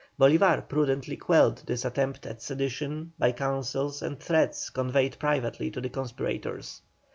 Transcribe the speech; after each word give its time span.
Bolívar 0.19 0.67
prudently 0.67 1.15
quelled 1.15 1.57
this 1.67 1.85
attempt 1.85 2.25
at 2.25 2.41
sedition 2.41 3.13
by 3.19 3.31
counsels 3.31 4.01
and 4.01 4.19
threats 4.19 4.71
conveyed 4.71 5.19
privately 5.19 5.69
to 5.69 5.79
the 5.79 5.89
conspirators. 5.89 6.81